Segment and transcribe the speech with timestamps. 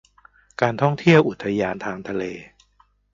[0.61, 2.23] การท่องเที่ยวอุทยานทางทะเล